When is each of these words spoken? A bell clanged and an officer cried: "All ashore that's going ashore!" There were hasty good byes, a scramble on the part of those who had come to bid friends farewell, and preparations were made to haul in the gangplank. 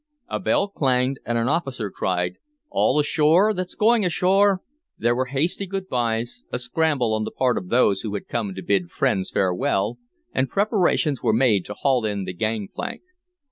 A 0.29 0.39
bell 0.39 0.67
clanged 0.67 1.19
and 1.27 1.37
an 1.37 1.47
officer 1.47 1.91
cried: 1.91 2.37
"All 2.71 2.97
ashore 2.97 3.53
that's 3.53 3.75
going 3.75 4.03
ashore!" 4.03 4.63
There 4.97 5.13
were 5.15 5.25
hasty 5.27 5.67
good 5.67 5.87
byes, 5.87 6.43
a 6.51 6.57
scramble 6.57 7.13
on 7.13 7.23
the 7.23 7.29
part 7.29 7.55
of 7.55 7.69
those 7.69 8.01
who 8.01 8.11
had 8.15 8.27
come 8.27 8.55
to 8.55 8.63
bid 8.63 8.89
friends 8.89 9.29
farewell, 9.29 9.99
and 10.33 10.49
preparations 10.49 11.21
were 11.21 11.33
made 11.33 11.65
to 11.65 11.75
haul 11.75 12.03
in 12.03 12.23
the 12.25 12.33
gangplank. 12.33 13.03